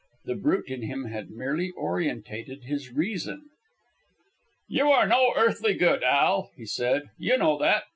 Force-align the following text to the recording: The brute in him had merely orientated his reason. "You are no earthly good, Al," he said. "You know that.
The 0.25 0.33
brute 0.33 0.67
in 0.71 0.81
him 0.81 1.05
had 1.05 1.29
merely 1.29 1.69
orientated 1.77 2.63
his 2.63 2.91
reason. 2.91 3.51
"You 4.67 4.89
are 4.89 5.05
no 5.05 5.31
earthly 5.37 5.75
good, 5.75 6.01
Al," 6.03 6.49
he 6.57 6.65
said. 6.65 7.11
"You 7.19 7.37
know 7.37 7.59
that. 7.59 7.83